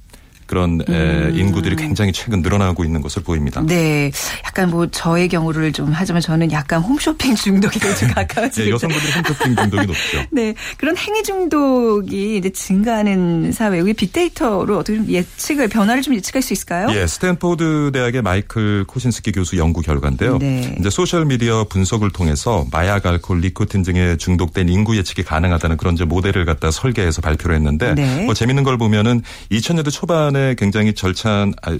[0.53, 1.31] 그런 음.
[1.33, 3.63] 인구들이 굉장히 최근 늘어나고 있는 것을 보입니다.
[3.65, 4.11] 네.
[4.45, 9.55] 약간 뭐 저의 경우를 좀 하자면 저는 약간 홈쇼핑 중독이 좀 가까워지고 네, 여성분들이 홈쇼핑
[9.55, 10.23] 중독이 높죠.
[10.31, 10.53] 네.
[10.77, 16.53] 그런 행위 중독이 이제 증가하는 사회, 우리 빅데이터로 어떻게 좀 예측을 변화를 좀 예측할 수
[16.53, 16.87] 있을까요?
[16.91, 20.37] 예, 스탠포드 대학의 마이클 코신스키 교수 연구 결과인데요.
[20.37, 20.75] 네.
[20.79, 26.05] 이제 소셜 미디어 분석을 통해서 마약, 알코올, 니코틴 등에 중독된 인구 예측이 가능하다는 그런 이제
[26.05, 28.25] 모델을 갖다 설계해서 발표를 했는데 네.
[28.25, 31.77] 뭐 재밌는 걸 보면은 2000년대 초반 최 굉장히 절찬 아,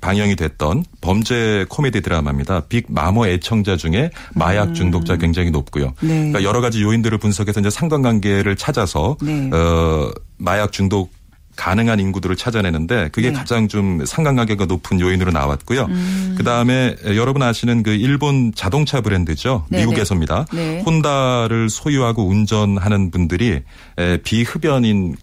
[0.00, 2.60] 방영이 됐던 범죄 코미디 드라마입니다.
[2.68, 4.74] 빅 마모 애청자 중에 마약 음.
[4.74, 5.94] 중독자 굉장히 높고요.
[6.00, 6.08] 네.
[6.08, 9.50] 그러니까 여러 가지 요인들을 분석해서 이제 상관관계를 찾아서 네.
[9.52, 11.10] 어 마약 중독
[11.56, 13.32] 가능한 인구들을 찾아내는데 그게 네.
[13.32, 15.86] 가장 좀 상관관계가 높은 요인으로 나왔고요.
[15.86, 16.34] 음.
[16.36, 19.64] 그 다음에 여러분 아시는 그 일본 자동차 브랜드죠.
[19.70, 19.84] 네네.
[19.84, 20.46] 미국에서입니다.
[20.52, 20.82] 네.
[20.84, 23.62] 혼다를 소유하고 운전하는 분들이
[24.22, 25.16] 비흡연인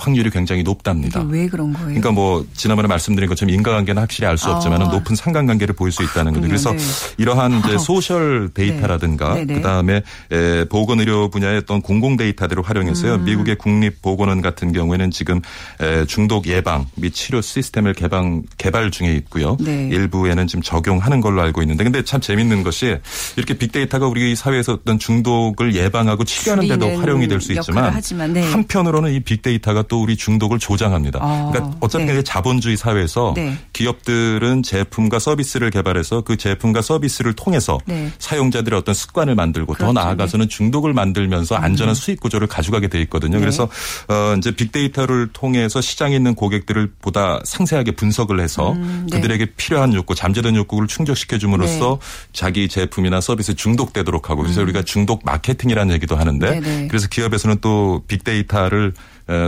[0.00, 1.20] 확률이 굉장히 높답니다.
[1.28, 1.86] 왜 그런 거예요?
[1.86, 4.86] 그러니까 뭐 지난번에 말씀드린 것처럼 인과관계는 확실히 알 수 없지만 아.
[4.86, 6.46] 높은 상관관계를 보일 수 있다는 거죠.
[6.46, 6.78] 그래서 네.
[7.18, 9.44] 이러한 이제 social 데이터라든가 네.
[9.44, 13.16] 그다음에 에, 보건의료 분야의 어떤 공공 데이터들을 활용해서요.
[13.16, 13.24] 음.
[13.24, 15.40] 미국의 국립보건원 같은 경우에는 지금
[15.80, 19.56] 에, 중독 예방 및 치료 시스템을 개방 개발 중에 있고요.
[19.60, 19.88] 네.
[19.92, 22.96] 일부에는 지금 적용하는 걸로 알고 있는데 근데 참 재밌는 것이
[23.36, 28.00] 이렇게 빅데이터가 우리 사회에서 어떤 중독을 예방하고 치료하는 데도 활용이 될 수 있지만
[28.32, 28.52] 네.
[28.52, 31.18] 한편으로는 이 빅데이터가 또 우리 중독을 조장합니다.
[31.20, 32.22] 아, 그러니까 어차피 네.
[32.22, 33.58] 자본주의 사회에서 네.
[33.72, 38.10] 기업들은 제품과 서비스를 개발해서 그 제품과 서비스를 통해서 네.
[38.20, 39.92] 사용자들의 어떤 습관을 만들고 그렇죠.
[39.92, 41.94] 더 나아가서는 중독을 만들면서 안전한 음.
[41.94, 43.34] 수익 구조를 가져가게 돼 있거든요.
[43.34, 43.40] 네.
[43.40, 43.64] 그래서
[44.08, 49.16] 어 이제 빅데이터를 통해서 시장에 있는 고객들을 보다 상세하게 분석을 해서 음, 네.
[49.16, 51.98] 그들에게 필요한 욕구, 잠재된 욕구를 충족시켜 줌으로써
[52.32, 54.66] 자기 제품이나 서비스 중독되도록 하고 그래서 음.
[54.66, 58.94] 우리가 중독 마케팅이라는 얘기도 하는데 그래서 기업에서는 또 빅데이터를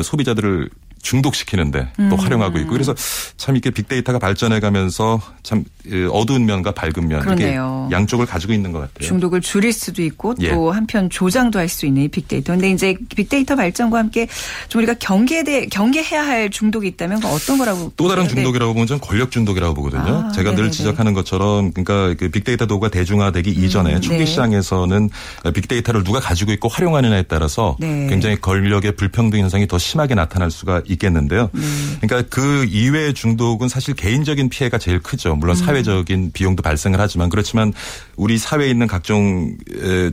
[0.02, 0.70] 소비자들을
[1.02, 2.12] 중독시키는데 또 음.
[2.12, 2.94] 활용하고 있고 그래서
[3.36, 5.64] 참 이렇게 빅데이터가 발전해 가면서 참
[6.10, 7.86] 어두운 면과 밝은 면 그러네요.
[7.88, 9.08] 이게 양쪽을 가지고 있는 것 같아요.
[9.08, 10.74] 중독을 줄일 수도 있고 또 예.
[10.74, 12.52] 한편 조장도 할 수 있는 이 빅데이터.
[12.52, 14.28] 근데 이제 빅데이터 발전과 함께
[14.68, 19.30] 좀 우리가 경계돼 경계해야 할 중독이 있다면 어떤 거라고 또 다른 중독이라고 보면 저는 권력
[19.30, 20.26] 중독이라고 보거든요.
[20.26, 20.62] 아, 제가 네네네.
[20.62, 24.26] 늘 지적하는 것처럼 그러니까 그 빅데이터 도구가 대중화되기 음, 이전에 초기 네.
[24.26, 25.08] 시장에서는
[25.54, 28.06] 빅데이터를 누가 가지고 있고 활용하느냐에 따라서 네.
[28.08, 31.50] 굉장히 권력의 불평등 현상이 더 심하게 나타날 수가 있겠는데요.
[31.55, 31.96] 음.
[32.00, 35.35] 그러니까 그 이외의 중독은 사실 개인적인 피해가 제일 크죠.
[35.37, 35.64] 물론 음.
[35.64, 37.72] 사회적인 비용도 발생을 하지만 그렇지만
[38.16, 39.57] 우리 사회에 있는 각종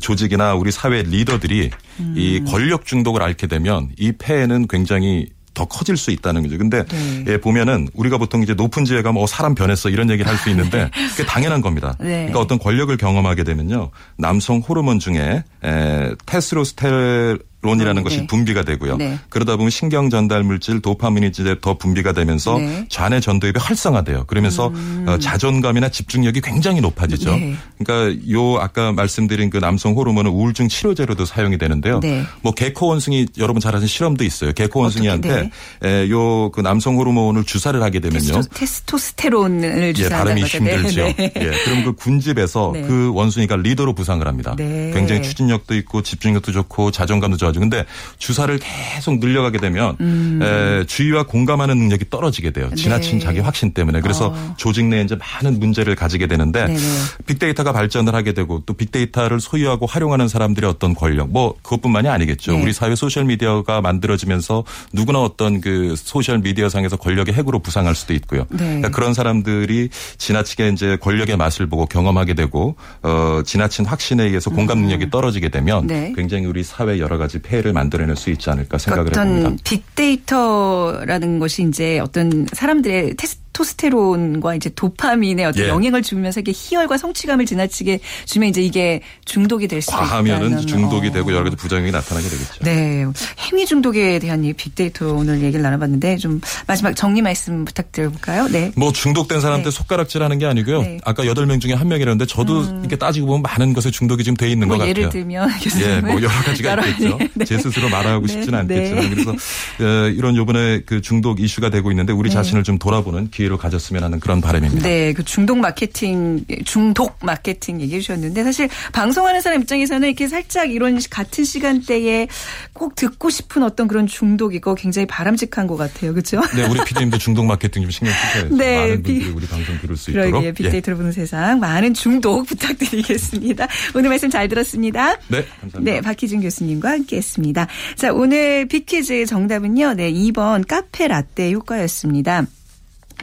[0.02, 2.14] 조직이나 우리 사회 리더들이 음.
[2.18, 6.58] 이 권력 중독을 앓게 되면 이 폐해는 굉장히 더 커질 수 있다는 거죠.
[6.58, 7.24] 근데 네.
[7.28, 10.50] 예, 보면은 우리가 보통 이제 높은 지에 가면 어, 사람 변했어 이런 얘기를 할 수
[10.50, 11.98] 있는데 그게 당연한 겁니다.
[12.00, 12.08] 네.
[12.28, 13.90] 그러니까 어떤 권력을 경험하게 되면요.
[14.18, 18.04] 남성 호르몬 중에 에, 테스로스테 론이라는 네.
[18.04, 18.96] 것이 분비가 되고요.
[18.96, 19.20] 네.
[19.28, 22.86] 그러다 보면 신경 전달 물질 도파민이 이제 더 분비가 되면서 네.
[22.88, 24.26] 좌뇌 전도엽이 활성화돼요.
[24.28, 25.06] 그러면서 음.
[25.08, 27.32] 어, 자존감이나 집중력이 굉장히 높아지죠.
[27.36, 27.56] 네.
[27.78, 32.00] 그러니까 요 아까 말씀드린 그 남성 호르몬은 우울증 치료제로도 사용이 되는데요.
[32.00, 32.24] 네.
[32.42, 34.54] 뭐 개코 원숭이 여러분 잘 아시는 실험도 있어요.
[34.54, 35.50] 개코 원숭이한테
[35.82, 36.10] 네.
[36.10, 38.42] 요그 남성 호르몬을 주사를 하게 되면요.
[38.54, 40.80] 테스토, 스테론을 주사하는 예, 발음이.
[40.80, 41.02] 힘들죠.
[41.20, 44.56] 예, 그럼 그 군집에서 그 원숭이가 리더로 부상을 합니다.
[44.56, 47.86] 굉장히 추진력도 있고 집중력도 좋고 자존감도 좋아 좋아지고 근데
[48.18, 50.40] 주사를 계속 늘려가게 되면 음.
[50.42, 52.70] 에, 주의와 공감하는 능력이 떨어지게 돼요.
[52.76, 53.26] 지나친 네.
[53.26, 54.02] 자기 확신 때문에.
[54.02, 54.56] 그래서 어.
[54.58, 56.80] 조직 내에 이제 많은 문제를 가지게 되는데 네네.
[57.26, 62.54] 빅데이터가 발전을 하게 되고 또 빅데이터를 소유하고 활용하는 사람들의 어떤 권력 뭐 그것뿐만이 아니겠죠.
[62.54, 62.62] 네.
[62.62, 68.14] 우리 사회 소셜 미디어가 만들어지면서 누구나 어떤 그 소셜 미디어 상에서 권력의 핵으로 부상할 수도
[68.14, 68.46] 있고요.
[68.50, 68.58] 네.
[68.58, 74.80] 그러니까 그런 사람들이 지나치게 이제 권력의 맛을 보고 경험하게 되고 어 지나친 확신에 의해서 공감
[74.80, 75.10] 능력이 음.
[75.10, 76.14] 떨어지게 되면 네.
[76.16, 79.64] 굉장히 우리 사회 여러 가지 폐해를 만들어낼 수 있지 않을까 생각을 어떤 해봅니다.
[79.64, 85.68] 빅데이터라는 것이 이제 어떤 사람들의 테스트 테스토스테론과 이제 도파민의 어떤 예.
[85.68, 90.00] 영향을 주면서 이게 희열과 성취감을 지나치게 주면 이제 이게 중독이 될수 있다.
[90.00, 91.12] 과하면은 중독이 어.
[91.12, 92.64] 되고 여러 가지 부작용이 나타나게 되겠죠.
[92.64, 93.06] 네.
[93.40, 98.48] 행위 중독에 대한 이 빅데이터 오늘 얘기를 나눠봤는데 좀 마지막 정리 말씀 부탁드려볼까요?
[98.48, 98.72] 네.
[98.76, 99.76] 뭐 중독된 사람한테 네.
[99.76, 100.82] 손가락질 하는 게 아니고요.
[100.82, 101.00] 네.
[101.04, 102.80] 아까 여덟 명 중에 한 명이라는데 저도 음.
[102.82, 104.90] 이렇게 따지고 보면 많은 것에 중독이 좀돼 있는 뭐 것 같아요.
[104.90, 105.50] 예를 들면
[105.82, 107.18] 예, 뭐 여러 가지가 여러 있겠죠.
[107.34, 107.46] 네.
[107.46, 108.34] 제 스스로 말하고 네.
[108.34, 108.76] 싶지는 네.
[108.76, 112.36] 않겠지만 그래서 어, 이런 요번에 그 중독 이슈가 되고 있는데 우리 네.
[112.36, 114.84] 자신을 좀 돌아보는 기회 로 가졌으면 하는 그런 바람입니다.
[114.84, 121.00] 네, 그 중독 마케팅, 중독 마케팅 얘기해 주셨는데 사실 방송하는 사람 입장에서는 이렇게 살짝 이런
[121.10, 122.28] 같은 시간대에
[122.74, 126.14] 꼭 듣고 싶은 어떤 그런 중독이고 굉장히 바람직한 것 같아요.
[126.14, 126.42] 그렇죠?
[126.56, 128.56] 네, 우리 PD님도 중독 마케팅 좀 신경 쓰셔야죠.
[128.58, 130.54] 네, 많은 분들이 우리 방송 들을 수 그러게, 있도록.
[130.56, 130.98] 빅데이터로 예.
[130.98, 133.68] 보는 세상 많은 중독 부탁드리겠습니다.
[133.96, 135.16] 오늘 말씀 잘 들었습니다.
[135.28, 135.80] 네, 감사합니다.
[135.80, 137.68] 네, 박희준 교수님과 함께했습니다.
[137.96, 139.96] 자, 오늘 빅퀴즈 정답은요.
[139.96, 142.46] 네, 2번 카페 라떼 효과였습니다.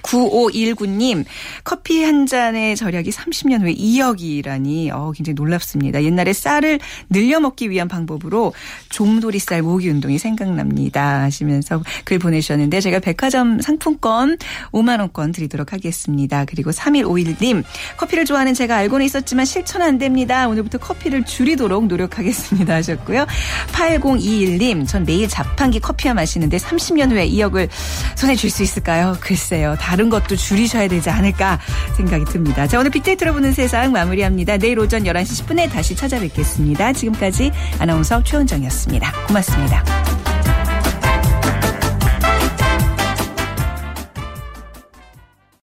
[0.02, 1.24] 9519님,
[1.62, 6.02] 커피 한 잔의 절약이 30년 후에 2억이라니, 어, 굉장히 놀랍습니다.
[6.02, 8.52] 옛날에 쌀을 늘려 먹기 위한 방법으로
[8.88, 11.22] 좀돌이 쌀 모기 운동이 생각납니다.
[11.22, 14.38] 하시면서 글 보내주셨는데, 제가 백화점 상품권
[14.72, 16.44] 5만원권 드리도록 하겠습니다.
[16.46, 17.62] 그리고 3151님,
[17.96, 20.48] 커피를 좋아하는 제가 알고는 있었지만 실천 안 됩니다.
[20.48, 22.74] 오늘부터 커피를 줄이도록 노력하겠습니다.
[22.74, 23.26] 하셨고요.
[23.72, 27.68] 8021님, 전 매일 자판기 커피와 마시는데 30년 후에 2억을
[28.16, 29.16] 손에 줄 수 있을까요?
[29.20, 29.76] 글쎄요.
[29.87, 31.61] 다른 것도 줄이셔야 되지 않을까
[31.96, 32.66] 생각이 듭니다.
[32.66, 34.57] 자, 오늘 빅데이터로 보는 세상 마무리합니다.
[34.57, 36.92] 내일 오전 11시 10분에 다시 찾아뵙겠습니다.
[36.92, 39.12] 지금까지 아나운서 최원정이었습니다.
[39.29, 40.15] 고맙습니다.